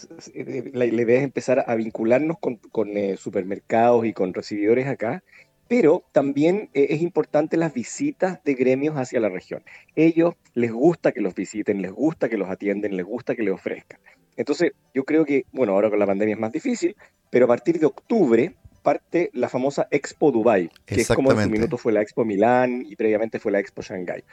la, 0.73 0.85
idea 0.85 1.17
es 1.17 1.23
empezar 1.23 1.63
a 1.67 1.75
vincularnos 1.75 2.37
con, 2.39 2.97
eh, 2.97 3.17
supermercados 3.17 4.05
y 4.05 4.13
con 4.13 4.33
recibidores 4.33 4.87
acá, 4.87 5.23
pero 5.67 6.03
también 6.11 6.69
es 6.73 6.99
importante 7.01 7.55
las 7.55 7.73
visitas 7.73 8.43
de 8.43 8.55
gremios 8.55 8.95
hacia 8.95 9.19
la 9.19 9.29
región. 9.29 9.63
Ellos 9.95 10.33
les 10.55 10.71
gusta 10.71 11.11
que 11.11 11.21
los 11.21 11.35
visiten, 11.35 11.83
les 11.83 11.91
gusta 11.91 12.27
que 12.27 12.37
los 12.37 12.49
atienden, 12.49 12.97
les 12.97 13.05
gusta 13.05 13.35
que 13.35 13.43
les 13.43 13.53
ofrezcan. 13.53 13.99
Entonces, 14.35 14.71
yo 14.95 15.03
creo 15.03 15.25
que, 15.25 15.45
bueno, 15.51 15.73
ahora 15.73 15.91
con 15.91 15.99
la 15.99 16.07
pandemia 16.07 16.33
es 16.33 16.41
más 16.41 16.51
difícil, 16.51 16.95
pero 17.29 17.45
a 17.45 17.49
partir 17.49 17.79
de 17.79 17.85
octubre 17.85 18.55
parte 18.89 19.29
la 19.33 19.49
famosa 19.49 19.87
Expo 19.91 20.31
Dubai, 20.31 20.71
que 20.87 21.01
es 21.01 21.07
como 21.09 21.31
en 21.31 21.43
su 21.43 21.49
minuto 21.49 21.77
fue 21.77 21.93
la 21.93 22.01
Expo 22.01 22.25
Milán 22.25 22.83
y 22.87 22.95
previamente 22.95 23.39
fue 23.39 23.51
la 23.51 23.59
Expo 23.59 23.83
Shanghai. 23.83 24.23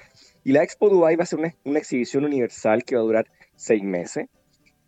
Y 0.44 0.52
la 0.52 0.62
Expo 0.62 0.88
Dubai 0.88 1.14
va 1.14 1.24
a 1.24 1.26
ser 1.26 1.38
una, 1.38 1.78
exhibición 1.78 2.24
universal 2.24 2.82
que 2.82 2.94
va 2.96 3.02
a 3.02 3.04
durar 3.04 3.26
seis 3.54 3.82
meses. 3.82 4.28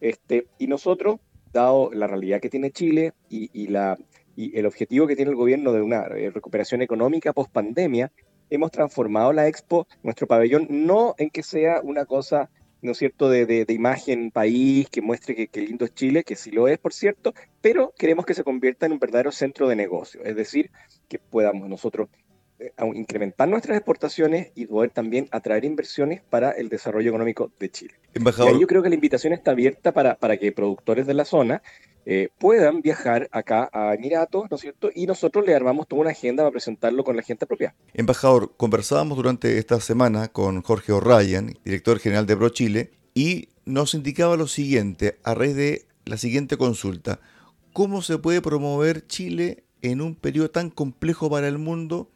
Este, 0.00 0.46
y 0.58 0.68
nosotros, 0.68 1.20
dado 1.52 1.90
la 1.92 2.06
realidad 2.06 2.40
que 2.40 2.48
tiene 2.48 2.70
Chile 2.70 3.12
y, 3.28 3.68
la, 3.68 3.98
y 4.36 4.58
el 4.58 4.64
objetivo 4.64 5.06
que 5.06 5.16
tiene 5.16 5.32
el 5.32 5.36
gobierno 5.36 5.74
de 5.74 5.82
una 5.82 6.06
eh, 6.06 6.30
recuperación 6.30 6.80
económica 6.80 7.34
post 7.34 7.52
pandemia, 7.52 8.10
hemos 8.48 8.70
transformado 8.70 9.34
la 9.34 9.48
Expo, 9.48 9.86
nuestro 10.02 10.26
pabellón, 10.26 10.66
no 10.70 11.14
en 11.18 11.28
que 11.28 11.42
sea 11.42 11.82
una 11.82 12.06
cosa 12.06 12.48
¿no 12.82 12.92
es 12.92 12.98
cierto?, 12.98 13.28
de, 13.28 13.46
de, 13.46 13.72
imagen 13.72 14.30
país, 14.30 14.88
que 14.88 15.02
muestre 15.02 15.34
que, 15.34 15.48
que, 15.48 15.60
lindo 15.60 15.84
es 15.84 15.94
Chile, 15.94 16.24
que 16.24 16.36
sí 16.36 16.50
lo 16.50 16.68
es, 16.68 16.78
por 16.78 16.92
cierto, 16.92 17.34
pero 17.60 17.92
queremos 17.98 18.26
que 18.26 18.34
se 18.34 18.44
convierta 18.44 18.86
en 18.86 18.92
un 18.92 18.98
verdadero 18.98 19.32
centro 19.32 19.68
de 19.68 19.76
negocio, 19.76 20.22
es 20.24 20.36
decir, 20.36 20.70
que 21.08 21.18
podamos 21.18 21.68
nosotros 21.68 22.08
eh, 22.60 22.72
incrementar 22.94 23.48
nuestras 23.48 23.76
exportaciones 23.76 24.50
y 24.56 24.66
poder 24.66 24.90
también 24.90 25.28
atraer 25.30 25.64
inversiones 25.64 26.22
para 26.22 26.50
el 26.50 26.68
desarrollo 26.68 27.10
económico 27.10 27.52
de 27.60 27.70
Chile. 27.70 27.94
yo 28.58 28.66
creo 28.66 28.82
que 28.82 28.88
la 28.88 28.96
invitación 28.96 29.32
está 29.32 29.52
abierta 29.52 29.92
para, 29.92 30.16
para 30.16 30.38
que 30.38 30.50
productores 30.50 31.06
de 31.06 31.14
la 31.14 31.24
zona 31.24 31.62
eh, 32.10 32.30
puedan 32.38 32.80
viajar 32.80 33.28
acá 33.32 33.68
a 33.70 33.92
Emiratos, 33.92 34.50
¿no 34.50 34.54
es 34.54 34.62
cierto? 34.62 34.88
Y 34.94 35.06
nosotros 35.06 35.44
le 35.44 35.54
armamos 35.54 35.86
toda 35.86 36.00
una 36.00 36.12
agenda 36.12 36.42
para 36.42 36.52
presentarlo 36.52 37.04
con 37.04 37.16
la 37.16 37.22
gente 37.22 37.46
propia. 37.46 37.74
Embajador, 37.92 38.56
conversábamos 38.56 39.18
durante 39.18 39.58
esta 39.58 39.78
semana 39.78 40.28
con 40.28 40.62
Jorge 40.62 40.92
O'Ryan, 40.92 41.52
director 41.66 41.98
general 41.98 42.24
de 42.24 42.34
ProChile, 42.34 42.90
y 43.12 43.50
nos 43.66 43.92
indicaba 43.92 44.38
lo 44.38 44.46
siguiente, 44.46 45.18
a 45.22 45.34
raíz 45.34 45.54
de 45.54 45.84
la 46.06 46.16
siguiente 46.16 46.56
consulta, 46.56 47.20
¿cómo 47.74 48.00
se 48.00 48.16
puede 48.16 48.40
promover 48.40 49.06
Chile 49.06 49.64
en 49.82 50.00
un 50.00 50.14
periodo 50.14 50.50
tan 50.50 50.70
complejo 50.70 51.28
para 51.28 51.46
el 51.46 51.58
mundo 51.58 52.10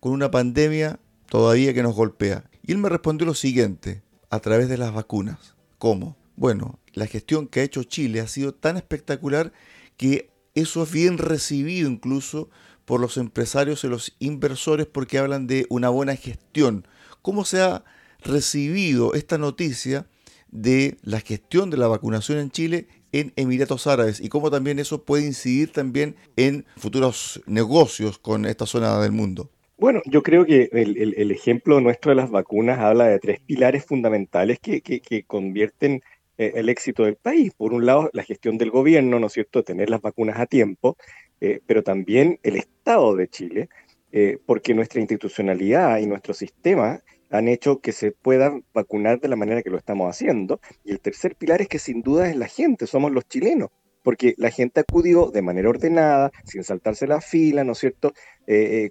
con 0.00 0.10
una 0.10 0.32
pandemia 0.32 0.98
todavía 1.30 1.72
que 1.72 1.84
nos 1.84 1.94
golpea? 1.94 2.50
Y 2.64 2.72
él 2.72 2.78
me 2.78 2.88
respondió 2.88 3.24
lo 3.24 3.34
siguiente, 3.34 4.02
a 4.28 4.40
través 4.40 4.68
de 4.68 4.76
las 4.76 4.92
vacunas. 4.92 5.54
¿Cómo? 5.78 6.16
Bueno, 6.34 6.80
la 6.96 7.06
gestión 7.06 7.46
que 7.46 7.60
ha 7.60 7.62
hecho 7.62 7.84
Chile 7.84 8.20
ha 8.20 8.26
sido 8.26 8.54
tan 8.54 8.76
espectacular 8.78 9.52
que 9.96 10.30
eso 10.54 10.82
es 10.82 10.90
bien 10.90 11.18
recibido 11.18 11.88
incluso 11.88 12.48
por 12.86 13.00
los 13.00 13.18
empresarios 13.18 13.84
y 13.84 13.88
los 13.88 14.16
inversores 14.18 14.86
porque 14.86 15.18
hablan 15.18 15.46
de 15.46 15.66
una 15.68 15.90
buena 15.90 16.16
gestión. 16.16 16.88
¿Cómo 17.20 17.44
se 17.44 17.60
ha 17.60 17.84
recibido 18.22 19.12
esta 19.12 19.36
noticia 19.36 20.06
de 20.50 20.96
la 21.02 21.20
gestión 21.20 21.68
de 21.68 21.76
la 21.76 21.86
vacunación 21.86 22.38
en 22.38 22.50
Chile 22.50 22.88
en 23.12 23.34
Emiratos 23.36 23.86
Árabes 23.86 24.18
y 24.20 24.30
cómo 24.30 24.50
también 24.50 24.78
eso 24.78 25.04
puede 25.04 25.26
incidir 25.26 25.72
también 25.72 26.16
en 26.36 26.64
futuros 26.78 27.42
negocios 27.46 28.18
con 28.18 28.46
esta 28.46 28.64
zona 28.64 28.98
del 29.00 29.12
mundo? 29.12 29.50
Bueno, 29.76 30.00
yo 30.06 30.22
creo 30.22 30.46
que 30.46 30.70
el, 30.72 31.30
ejemplo 31.30 31.82
nuestro 31.82 32.08
de 32.08 32.16
las 32.16 32.30
vacunas 32.30 32.78
habla 32.78 33.08
de 33.08 33.18
tres 33.18 33.40
pilares 33.40 33.84
fundamentales 33.84 34.58
que, 34.58 34.80
que 34.80 35.24
convierten 35.24 36.00
eh, 36.38 36.52
el 36.56 36.68
éxito 36.68 37.04
del 37.04 37.16
país. 37.16 37.52
Por 37.56 37.72
un 37.72 37.86
lado, 37.86 38.10
la 38.12 38.22
gestión 38.22 38.58
del 38.58 38.70
gobierno, 38.70 39.18
¿no 39.18 39.28
es 39.28 39.32
cierto?, 39.32 39.62
tener 39.62 39.88
las 39.88 40.02
vacunas 40.02 40.38
a 40.38 40.46
tiempo, 40.46 40.96
eh, 41.40 41.60
pero 41.66 41.82
también 41.82 42.38
el 42.42 42.56
Estado 42.56 43.16
de 43.16 43.28
Chile, 43.28 43.68
eh, 44.12 44.38
porque 44.44 44.74
nuestra 44.74 45.00
institucionalidad 45.00 45.98
y 45.98 46.06
nuestro 46.06 46.34
sistema 46.34 47.00
han 47.30 47.48
hecho 47.48 47.80
que 47.80 47.92
se 47.92 48.12
puedan 48.12 48.64
vacunar 48.74 49.18
de 49.18 49.28
la 49.28 49.36
manera 49.36 49.62
que 49.62 49.70
lo 49.70 49.78
estamos 49.78 50.10
haciendo. 50.10 50.60
Y 50.84 50.92
el 50.92 51.00
tercer 51.00 51.36
pilar 51.36 51.62
es 51.62 51.68
que 51.68 51.78
sin 51.78 52.02
duda 52.02 52.28
es 52.28 52.36
la 52.36 52.48
gente, 52.48 52.86
somos 52.86 53.12
los 53.12 53.26
chilenos 53.26 53.70
porque 54.02 54.34
la 54.36 54.52
gente 54.52 54.78
acudió 54.78 55.32
de 55.32 55.42
manera 55.42 55.68
ordenada, 55.68 56.30
sin 56.44 56.62
saltarse 56.62 57.08
la 57.08 57.20
fila, 57.20 57.64
¿no 57.64 57.72
es 57.72 57.78
cierto?, 57.78 58.12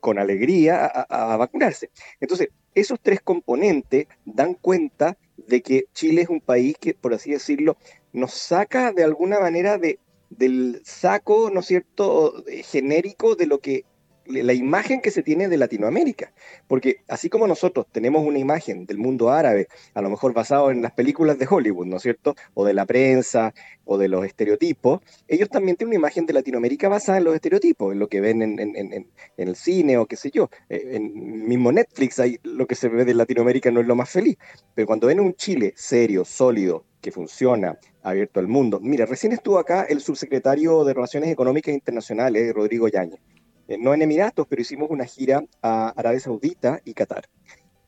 con 0.02 0.20
alegría 0.20 0.88
a, 0.88 1.38
vacunarse. 1.38 1.90
Entonces, 2.20 2.50
esos 2.74 3.00
tres 3.02 3.22
componentes 3.22 4.08
dan 4.26 4.56
cuenta 4.56 5.18
de 5.38 5.62
que 5.62 5.86
Chile 5.94 6.22
es 6.22 6.30
un 6.30 6.42
país 6.42 6.76
que, 6.80 6.94
por 6.94 7.14
así 7.14 7.32
decirlo, 7.32 7.78
nos 8.14 8.34
saca 8.34 8.92
de 8.94 9.04
alguna 9.04 9.40
manera 9.40 9.78
de, 9.78 10.00
del 10.30 10.82
saco, 10.86 11.50
¿no 11.52 11.60
es 11.62 11.66
cierto?, 11.68 12.44
genérico 12.64 13.36
de 13.36 13.48
lo 13.48 13.60
que 13.60 13.86
la 14.28 14.54
imagen 14.54 15.02
que 15.02 15.12
se 15.12 15.24
tiene 15.24 15.48
de 15.48 15.58
Latinoamérica. 15.58 16.34
Porque 16.68 16.98
así 17.08 17.30
como 17.30 17.48
nosotros 17.48 17.86
tenemos 17.92 18.26
una 18.26 18.40
imagen 18.40 18.86
del 18.86 18.98
mundo 18.98 19.30
árabe, 19.30 19.68
a 19.94 20.02
lo 20.02 20.10
mejor 20.10 20.34
basado 20.34 20.72
en 20.72 20.82
las 20.82 20.92
películas 20.94 21.38
de 21.38 21.48
Hollywood, 21.50 21.86
¿no 21.86 21.98
es 21.98 22.04
cierto? 22.04 22.36
O 22.54 22.66
de 22.66 22.74
la 22.74 22.86
prensa, 22.86 23.54
o 23.86 23.98
de 23.98 24.08
los 24.08 24.26
estereotipos, 24.26 25.02
ellos 25.28 25.50
también 25.50 25.78
tienen 25.78 25.90
una 25.90 26.08
imagen 26.08 26.26
de 26.26 26.34
Latinoamérica 26.34 26.90
basada 26.90 27.20
en 27.20 27.24
los 27.24 27.36
estereotipos, 27.36 27.94
en 27.94 28.00
lo 28.00 28.10
que 28.10 28.20
ven 28.22 28.42
en, 28.42 28.60
en, 28.60 29.08
el 29.38 29.56
cine 29.56 29.98
o 29.98 30.06
qué 30.06 30.16
sé 30.16 30.32
yo. 30.32 30.50
Eh, 30.70 30.92
en 30.94 31.48
mismo 31.48 31.72
Netflix 31.72 32.20
hay, 32.20 32.40
lo 32.44 32.66
que 32.66 32.76
se 32.76 32.90
ve 32.90 33.06
de 33.06 33.14
Latinoamérica 33.14 33.72
no 33.72 33.80
es 33.80 33.88
lo 33.88 33.96
más 33.96 34.10
feliz. 34.10 34.38
Pero 34.74 34.88
cuando 34.88 35.08
ven 35.08 35.20
un 35.20 35.36
Chile 35.36 35.74
serio, 35.76 36.26
sólido, 36.26 36.86
que 37.02 37.12
funciona, 37.12 37.78
abierto 38.02 38.40
al 38.40 38.48
mundo. 38.48 38.80
Mira, 38.82 39.06
recién 39.06 39.32
estuvo 39.32 39.60
acá 39.60 39.84
el 39.84 40.02
subsecretario 40.02 40.84
de 40.84 40.94
Relaciones 40.94 41.30
Económicas 41.30 41.74
Internacionales, 41.74 42.52
Rodrigo 42.54 42.88
Yañez. 42.88 43.20
Eh, 43.68 43.78
no 43.80 43.94
en 43.94 44.02
Emiratos, 44.02 44.46
pero 44.48 44.62
hicimos 44.62 44.90
una 44.92 45.06
gira 45.06 45.44
a 45.62 45.90
Arabia 45.90 46.20
Saudita 46.20 46.82
y 46.86 46.94
Qatar. 46.94 47.26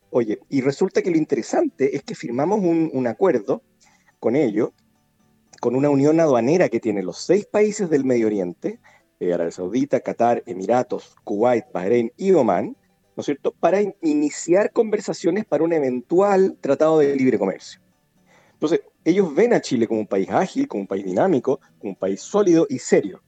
Oye, 0.09 0.39
y 0.49 0.61
resulta 0.61 1.01
que 1.01 1.11
lo 1.11 1.17
interesante 1.17 1.95
es 1.95 2.03
que 2.03 2.15
firmamos 2.15 2.59
un, 2.61 3.07
acuerdo 3.07 3.61
con 4.19 4.35
ellos, 4.35 4.71
con 5.61 5.75
una 5.75 5.89
unión 5.89 6.19
aduanera 6.19 6.69
que 6.69 6.79
tiene 6.79 7.03
los 7.03 7.19
seis 7.19 7.45
países 7.45 7.89
del 7.89 8.05
Medio 8.05 8.27
Oriente, 8.27 8.79
eh, 9.19 9.33
Arabia 9.33 9.51
Saudita, 9.51 9.99
Qatar, 9.99 10.43
Emiratos, 10.45 11.15
Kuwait, 11.23 11.65
Bahrein 11.73 12.11
y 12.17 12.31
Oman, 12.31 12.75
¿no 13.15 13.21
es 13.21 13.25
cierto?, 13.25 13.51
para 13.51 13.81
iniciar 14.01 14.71
conversaciones 14.71 15.45
para 15.45 15.63
un 15.63 15.73
eventual 15.73 16.57
tratado 16.61 16.99
de 16.99 17.15
libre 17.15 17.37
comercio. 17.37 17.81
Entonces, 18.53 18.81
ellos 19.03 19.33
ven 19.35 19.53
a 19.53 19.61
Chile 19.61 19.87
como 19.87 19.99
un 19.99 20.07
país 20.07 20.29
ágil, 20.29 20.67
como 20.67 20.81
un 20.81 20.87
país 20.87 21.05
dinámico, 21.05 21.59
como 21.79 21.91
un 21.91 21.95
país 21.95 22.21
sólido 22.21 22.65
y 22.69 22.79
serio 22.79 23.21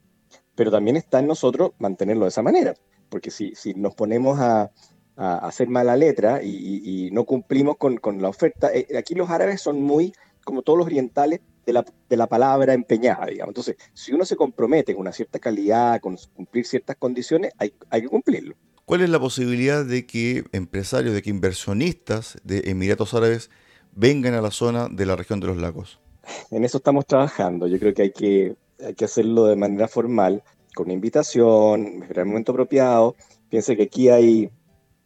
pero 0.60 0.70
también 0.70 0.98
está 0.98 1.20
en 1.20 1.26
nosotros 1.26 1.70
mantenerlo 1.78 2.26
de 2.26 2.28
esa 2.28 2.42
manera, 2.42 2.74
porque 3.08 3.30
si, 3.30 3.54
si 3.54 3.72
nos 3.72 3.94
ponemos 3.94 4.38
a, 4.40 4.70
hacer 5.16 5.68
mala 5.68 5.96
letra 5.96 6.42
y, 6.42 7.08
no 7.14 7.24
cumplimos 7.24 7.78
con, 7.78 7.96
con 7.96 8.20
la 8.20 8.28
oferta, 8.28 8.70
eh, 8.70 8.86
aquí 8.98 9.14
los 9.14 9.30
árabes 9.30 9.62
son 9.62 9.80
muy, 9.80 10.12
como 10.44 10.60
todos 10.60 10.78
los 10.78 10.86
orientales, 10.86 11.40
de 11.64 11.72
la, 11.72 11.86
de 12.10 12.16
la, 12.18 12.26
palabra 12.26 12.74
empeñada, 12.74 13.24
digamos. 13.24 13.52
Entonces, 13.52 13.76
si 13.94 14.12
uno 14.12 14.26
se 14.26 14.36
compromete 14.36 14.92
con 14.92 15.00
una 15.00 15.12
cierta 15.12 15.38
calidad, 15.38 15.98
con 15.98 16.18
cumplir 16.34 16.66
ciertas 16.66 16.96
condiciones, 16.96 17.54
hay, 17.56 17.72
hay 17.88 18.02
que 18.02 18.08
cumplirlo. 18.08 18.54
¿Cuál 18.84 19.00
es 19.00 19.08
la 19.08 19.18
posibilidad 19.18 19.82
de 19.82 20.04
que 20.04 20.44
empresarios, 20.52 21.14
de 21.14 21.22
que 21.22 21.30
inversionistas 21.30 22.36
de 22.44 22.64
Emiratos 22.66 23.14
Árabes 23.14 23.48
vengan 23.92 24.34
a 24.34 24.42
la 24.42 24.50
zona 24.50 24.90
de 24.90 25.06
la 25.06 25.16
región 25.16 25.40
de 25.40 25.46
los 25.46 25.56
lagos? 25.56 26.00
En 26.50 26.66
eso 26.66 26.76
estamos 26.76 27.06
trabajando. 27.06 27.66
Yo 27.66 27.78
creo 27.78 27.94
que 27.94 28.02
hay 28.02 28.12
que 28.12 28.56
hay 28.84 28.94
que 28.94 29.04
hacerlo 29.04 29.44
de 29.46 29.56
manera 29.56 29.88
formal, 29.88 30.42
con 30.74 30.86
una 30.86 30.94
invitación, 30.94 32.04
en 32.08 32.18
el 32.18 32.24
momento 32.26 32.52
apropiado. 32.52 33.16
Piense 33.48 33.76
que 33.76 33.84
aquí 33.84 34.08
hay 34.08 34.50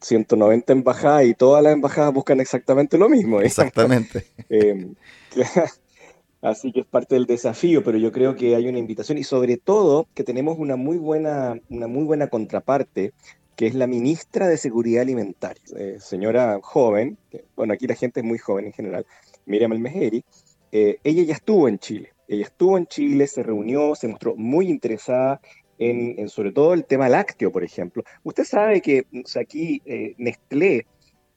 190 0.01 0.73
embajadas 0.73 1.25
y 1.25 1.35
todas 1.35 1.63
las 1.63 1.73
embajadas 1.73 2.13
buscan 2.13 2.41
exactamente 2.41 2.99
lo 2.99 3.09
mismo. 3.09 3.41
Exactamente. 3.41 4.27
Em, 4.49 4.95
así 6.43 6.73
que 6.73 6.81
es 6.81 6.87
parte 6.87 7.15
del 7.15 7.27
desafío, 7.27 7.83
pero 7.83 7.99
yo 7.99 8.13
creo 8.13 8.37
que 8.37 8.55
hay 8.55 8.69
una 8.69 8.79
invitación 8.79 9.19
y 9.19 9.25
sobre 9.25 9.57
todo 9.57 10.07
que 10.15 10.25
tenemos 10.25 10.59
una 10.59 10.77
muy 10.77 10.99
buena, 10.99 11.59
una 11.71 11.87
muy 11.87 12.05
buena 12.05 12.29
contraparte, 12.29 13.13
que 13.57 13.67
es 13.67 13.75
la 13.75 13.87
ministra 13.87 14.49
de 14.49 14.59
Seguridad 14.59 15.03
Alimentaria, 15.03 15.63
eh, 15.77 15.97
señora 16.01 16.59
joven, 16.61 17.17
bueno, 17.55 17.73
aquí 17.73 17.87
la 17.87 17.95
gente 17.95 18.21
es 18.21 18.27
muy 18.27 18.39
joven 18.39 18.67
en 18.67 18.73
general, 18.73 19.07
Miriam 19.47 19.73
Almejeri, 19.73 20.25
eh, 20.73 20.99
ella 21.05 21.23
ya 21.23 21.35
estuvo 21.35 21.69
en 21.69 21.79
Chile 21.79 22.14
ella 22.29 22.45
estuvo 22.45 22.79
en 22.79 22.87
Chile, 22.87 23.27
se 23.27 23.43
reunió, 23.43 23.95
se 23.95 24.09
mostró 24.09 24.35
muy 24.37 24.69
interesada 24.69 25.41
en, 25.79 26.29
sobre 26.29 26.53
todo 26.53 26.75
el 26.75 26.85
tema 26.85 27.09
lácteo, 27.09 27.51
por 27.53 27.65
ejemplo. 27.65 28.05
Usted 28.23 28.45
sabe 28.45 28.81
que 28.81 29.07
aquí 29.39 29.83
eh, 29.85 30.15
Nestlé, 30.19 30.87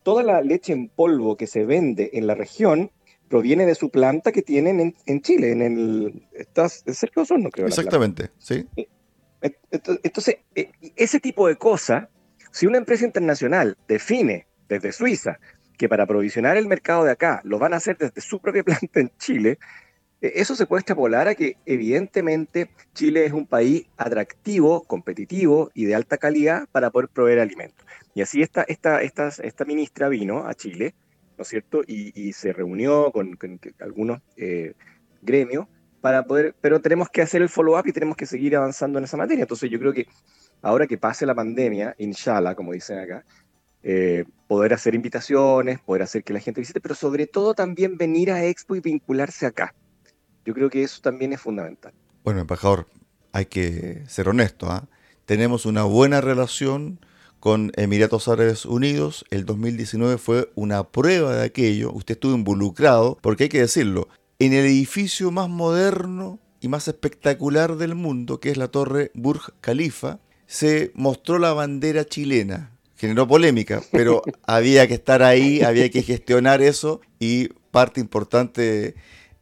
toda 0.04 0.24
la 0.24 0.42
leche 0.42 0.74
en 0.74 0.90
polvo 0.90 1.36
que 1.36 1.48
se 1.48 1.66
vende 1.66 2.12
en 2.14 2.28
la 2.28 2.36
región 2.36 2.92
proviene 3.28 3.66
de 3.66 3.76
su 3.76 3.90
planta 3.90 4.32
que 4.32 4.42
tienen 4.42 4.96
en, 5.06 5.22
Chile, 5.22 5.52
en 5.52 5.62
el 5.62 6.28
estás 6.34 6.84
cerca 6.88 7.24
de 7.24 7.38
no 7.40 7.50
creo. 7.50 7.68
Exactamente, 7.68 8.30
sí. 8.38 8.66
Eh, 8.78 8.88
entonces, 9.72 10.38
eh, 10.56 10.72
ese 10.96 11.20
tipo 11.20 11.48
de 11.48 11.58
cosas, 11.58 12.08
si 12.52 12.66
una 12.66 12.78
empresa 12.78 13.06
internacional 13.06 13.78
define 13.88 14.48
desde 14.70 14.92
Suiza 14.92 15.40
que 15.78 15.88
para 15.88 16.04
aprovisionar 16.04 16.58
el 16.58 16.68
mercado 16.68 17.04
de 17.04 17.12
acá 17.12 17.42
lo 17.44 17.60
van 17.60 17.74
a 17.74 17.78
hacer 17.78 17.98
desde 17.98 18.22
su 18.22 18.40
propia 18.40 18.64
planta 18.64 19.00
en 19.00 19.12
Chile, 19.18 19.60
eso 20.22 20.56
se 20.56 20.66
puede 20.66 20.82
extrapolar 20.82 21.28
a 21.28 21.36
que 21.36 21.58
evidentemente 21.66 22.72
Chile 22.94 23.26
es 23.26 23.34
un 23.34 23.46
país 23.46 23.86
atractivo, 23.98 24.84
competitivo 24.84 25.70
y 25.74 25.86
de 25.86 25.96
alta 25.96 26.18
calidad 26.18 26.68
para 26.72 26.90
poder 26.90 27.10
proveer 27.10 27.40
alimentos. 27.40 27.86
Y 28.16 28.22
así 28.22 28.42
esta, 28.42 28.64
esta, 28.64 29.02
esta, 29.04 29.28
esta 29.28 29.66
ministra 29.66 30.10
vino 30.10 30.48
a 30.48 30.56
Chile, 30.56 30.96
¿no 31.38 31.44
es 31.44 31.48
cierto? 31.48 31.82
Y, 31.86 32.34
se 32.34 32.52
reunió 32.52 33.12
con, 33.12 33.38
algunos 33.80 34.22
eh, 34.38 34.74
gremios 35.22 35.68
para 36.02 36.24
poder, 36.24 36.56
pero 36.62 36.82
tenemos 36.82 37.10
que 37.10 37.22
hacer 37.22 37.44
el 37.44 37.50
follow-up 37.50 37.86
y 37.86 37.92
tenemos 37.92 38.18
que 38.18 38.26
seguir 38.26 38.56
avanzando 38.56 38.98
en 38.98 39.06
esa 39.06 39.18
materia. 39.18 39.44
Entonces 39.44 39.70
yo 39.70 39.78
creo 39.78 39.94
que 39.94 40.08
ahora 40.64 40.88
que 40.88 40.98
pase 40.98 41.28
la 41.28 41.36
pandemia, 41.36 41.94
inshallah, 42.00 42.56
como 42.56 42.74
dicen 42.74 42.98
acá, 42.98 43.24
eh, 43.84 44.26
poder 44.48 44.74
hacer 44.74 44.96
invitaciones, 44.96 45.80
poder 45.80 46.02
hacer 46.02 46.24
que 46.24 46.34
la 46.34 46.40
gente 46.40 46.60
visite, 46.60 46.82
pero 46.82 46.96
sobre 46.96 47.28
todo 47.28 47.54
también 47.54 47.98
venir 47.98 48.32
a 48.32 48.44
Expo 48.44 48.76
y 48.76 48.80
vincularse 48.80 49.46
acá. 49.46 49.76
Yo 50.48 50.54
creo 50.54 50.70
que 50.70 50.82
eso 50.82 51.02
también 51.02 51.34
es 51.34 51.42
fundamental. 51.42 51.92
Bueno, 52.24 52.40
embajador, 52.40 52.88
hay 53.34 53.48
que 53.48 54.04
ser 54.08 54.30
honesto. 54.30 54.72
¿ah? 54.72 54.88
Tenemos 55.26 55.66
una 55.66 55.84
buena 55.84 56.22
relación 56.22 57.02
con 57.42 57.74
Emiratos 57.76 58.30
Árabes 58.30 58.66
Unidos. 58.66 59.26
El 59.30 59.44
2019 59.44 60.18
fue 60.18 60.50
una 60.56 60.86
prueba 60.86 61.36
de 61.36 61.44
aquello. 61.44 61.92
Usted 61.92 62.14
estuvo 62.14 62.34
involucrado, 62.34 63.18
porque 63.22 63.44
hay 63.44 63.50
que 63.50 63.60
decirlo, 63.60 64.08
en 64.40 64.54
el 64.54 64.64
edificio 64.64 65.32
más 65.32 65.50
moderno 65.50 66.40
y 66.62 66.70
más 66.70 66.88
espectacular 66.88 67.76
del 67.76 67.96
mundo, 67.96 68.40
que 68.40 68.50
es 68.50 68.56
la 68.56 68.70
torre 68.70 69.12
Burj 69.16 69.50
Khalifa, 69.60 70.22
se 70.46 70.94
mostró 70.96 71.40
la 71.40 71.52
bandera 71.52 72.06
chilena. 72.06 72.72
Generó 72.96 73.28
polémica, 73.28 73.84
pero 73.92 74.22
había 74.48 74.88
que 74.88 74.94
estar 74.94 75.24
ahí, 75.24 75.62
había 75.62 75.90
que 75.90 76.04
gestionar 76.04 76.62
eso 76.62 77.02
y 77.20 77.50
parte 77.70 78.00
importante 78.00 78.96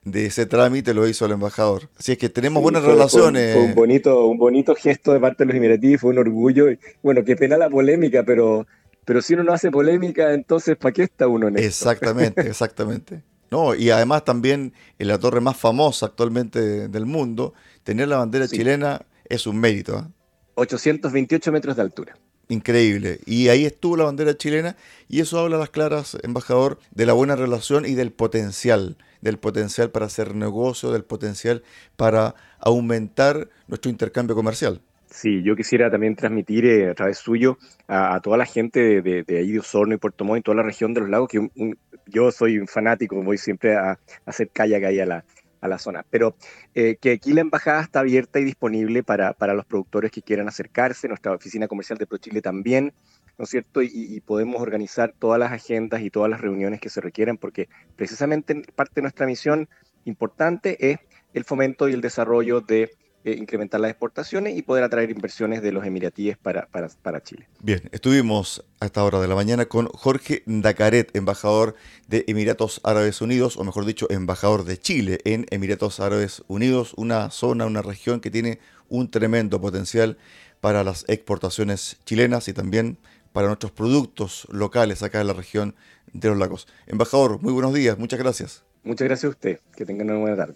de 0.06 0.28
ese 0.28 0.46
trámite 0.46 0.94
lo 0.94 1.08
hizo 1.08 1.26
el 1.26 1.34
embajador. 1.34 1.90
Así 1.98 2.14
es 2.14 2.18
que 2.18 2.30
tenemos 2.30 2.62
buenas 2.64 2.84
relaciones. 2.84 3.54
Fue, 3.54 3.64
un, 3.64 3.76
bonito, 3.76 4.26
un 4.28 4.38
bonito 4.38 4.76
gesto 4.76 5.12
de 5.12 5.20
parte 5.20 5.44
de 5.44 5.48
los 5.48 5.56
emiratíes, 5.56 6.00
fue 6.00 6.12
un 6.12 6.20
orgullo. 6.20 6.68
Bueno, 7.04 7.24
qué 7.26 7.36
pena 7.36 7.58
la 7.58 7.70
polémica, 7.70 8.24
pero, 8.24 8.68
pero 9.04 9.22
si 9.22 9.34
uno 9.34 9.44
no 9.44 9.52
hace 9.52 9.72
polémica, 9.72 10.34
entonces 10.34 10.78
¿para 10.78 10.94
qué 10.94 11.04
está 11.04 11.28
uno 11.28 11.48
en 11.48 11.58
esto? 11.58 11.68
Exactamente, 11.68 12.42
exactamente. 12.48 13.24
No, 13.50 13.74
y 13.76 13.90
además 13.90 14.24
también 14.24 14.74
en 15.00 15.08
la 15.08 15.18
torre 15.18 15.42
más 15.42 15.58
famosa 15.58 16.06
actualmente 16.06 16.88
del 16.88 17.06
mundo, 17.06 17.54
tener 17.84 18.08
la 18.08 18.18
bandera 18.18 18.48
chilena 18.48 19.02
es 19.28 19.48
un 19.48 19.58
mérito. 19.60 20.08
828 20.56 21.50
¿ah? 21.50 21.54
metros 21.54 21.76
de 21.76 21.82
altura. 21.82 22.18
Increíble. 22.48 23.20
Y 23.25 23.48
ahí 23.50 23.66
estuvo 23.66 23.98
la 23.98 24.04
bandera 24.04 24.38
chilena 24.38 24.75
y 25.10 25.22
eso 25.22 25.40
habla 25.40 25.56
a 25.58 25.60
las 25.60 25.70
claras, 25.70 26.18
embajador, 26.24 26.80
de 26.92 27.06
la 27.06 27.14
buena 27.14 27.36
relación 27.36 27.86
y 27.86 27.96
del 27.96 28.12
potencial 28.12 28.98
del 29.25 29.40
potencial 29.40 29.90
para 29.90 30.06
hacer 30.06 30.36
negocio, 30.36 30.92
del 30.92 31.04
potencial 31.04 31.64
para 31.98 32.36
aumentar 32.60 33.50
nuestro 33.68 33.90
intercambio 33.90 34.36
comercial. 34.36 34.80
Sí, 35.10 35.42
yo 35.44 35.56
quisiera 35.56 35.90
también 35.90 36.16
transmitir 36.16 36.66
eh, 36.66 36.92
a 36.92 36.94
través 36.94 37.18
suyo 37.18 37.58
a, 37.88 38.20
toda 38.22 38.38
la 38.38 38.46
gente 38.46 39.02
de, 39.02 39.25
ahí 39.30 39.52
de 39.52 39.60
Osorno 39.60 39.96
y 39.96 39.98
Puerto 39.98 40.25
Montt 40.25 40.40
y 40.40 40.44
toda 40.44 40.58
la 40.58 40.64
región 40.64 40.94
de 40.94 41.02
los 41.02 41.10
lagos, 41.10 41.30
que 41.30 41.50
yo 42.06 42.32
soy 42.32 42.60
un 42.60 42.68
fanático, 42.68 43.22
voy 43.24 43.38
siempre 43.38 43.75
a, 43.75 43.98
hacer 44.25 44.50
kayak 44.50 44.84
ahí 44.84 45.00
a 45.00 45.06
la, 45.08 45.25
a 45.66 45.68
la 45.68 45.80
zona, 45.80 46.06
pero 46.10 46.36
eh, 46.74 46.98
que 47.00 47.12
aquí 47.12 47.34
la 47.34 47.42
embajada 47.42 47.82
está 47.82 48.00
abierta 48.00 48.40
y 48.40 48.44
disponible 48.44 49.04
para, 49.04 49.34
para 49.34 49.54
los 49.54 49.66
productores 49.66 50.12
que 50.12 50.22
quieran 50.22 50.48
acercarse, 50.48 51.08
nuestra 51.08 51.34
oficina 51.34 51.68
comercial 51.68 51.98
de 51.98 52.08
ProChile 52.08 52.42
también, 52.42 52.94
¿no 53.38 53.44
es 53.44 53.50
cierto? 53.50 53.82
Y, 53.82 54.22
podemos 54.26 54.62
organizar 54.62 55.14
todas 55.18 55.40
las 55.40 55.52
agendas 55.52 56.02
y 56.02 56.10
todas 56.10 56.30
las 56.30 56.42
reuniones 56.42 56.80
que 56.80 56.90
se 56.90 57.02
requieran, 57.02 57.38
porque 57.38 57.70
precisamente 57.96 58.64
parte 58.76 58.96
de 58.96 59.02
nuestra 59.04 59.26
misión 59.26 59.68
importante 60.06 60.92
es 60.92 61.00
el 61.34 61.44
fomento 61.44 61.90
y 61.90 61.94
el 61.94 62.02
desarrollo 62.02 62.62
de 62.62 62.92
eh, 63.25 63.38
incrementar 63.39 63.82
las 63.82 63.89
exportaciones 63.89 64.55
y 64.55 64.62
poder 64.62 64.84
atraer 64.84 65.10
inversiones 65.10 65.63
de 65.63 65.72
los 65.72 65.84
emiratíes 65.84 66.38
para, 66.38 66.67
para, 66.67 66.89
para, 67.01 67.24
Chile. 67.24 67.48
Bien, 67.60 67.82
estuvimos 67.91 68.63
a 68.79 68.86
esta 68.86 69.03
hora 69.03 69.20
de 69.20 69.27
la 69.27 69.34
mañana 69.34 69.65
con 69.65 69.88
Jorge 69.88 70.44
Dacaret, 70.46 71.10
embajador 71.15 71.74
de 72.08 72.24
Emiratos 72.27 72.82
Árabes 72.84 73.22
Unidos, 73.22 73.58
o 73.58 73.63
mejor 73.63 73.86
dicho, 73.86 74.05
embajador 74.12 74.63
de 74.63 74.77
Chile 74.77 75.17
en 75.25 75.48
Emiratos 75.50 76.00
Árabes 76.00 76.44
Unidos, 76.48 76.94
una 76.98 77.32
zona, 77.32 77.65
una 77.65 77.82
región 77.82 78.20
que 78.20 78.29
tiene 78.29 78.60
un 78.89 79.10
tremendo 79.10 79.60
potencial 79.60 80.20
para 80.62 80.84
las 80.84 81.03
exportaciones 81.08 81.98
chilenas 82.05 82.48
y 82.48 82.53
también 82.53 83.00
para 83.34 83.48
nuestros 83.48 83.72
productos 83.72 84.48
locales 84.51 85.01
acá 85.01 85.20
en 85.20 85.25
la 85.25 85.34
región 85.34 85.74
de 86.13 86.29
los 86.29 86.38
lagos. 86.38 86.67
Embajador, 86.86 87.41
muy 87.41 87.53
buenos 87.53 87.74
días, 87.74 87.98
muchas 87.98 88.20
gracias. 88.20 88.63
Muchas 88.84 89.08
gracias 89.08 89.25
a 89.25 89.29
usted, 89.29 89.60
que 89.75 89.84
tengan 89.84 90.12
una 90.12 90.20
buena 90.20 90.38
tarde. 90.38 90.53